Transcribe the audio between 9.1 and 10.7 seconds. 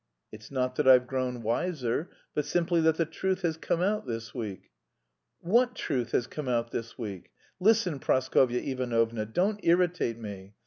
don't irritate me.